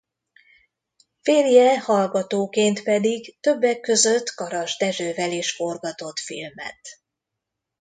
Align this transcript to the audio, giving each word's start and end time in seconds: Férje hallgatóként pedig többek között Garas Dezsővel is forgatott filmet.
Férje 1.21 1.79
hallgatóként 1.79 2.83
pedig 2.83 3.39
többek 3.39 3.79
között 3.79 4.29
Garas 4.35 4.77
Dezsővel 4.77 5.31
is 5.31 5.51
forgatott 5.55 6.19
filmet. 6.19 6.79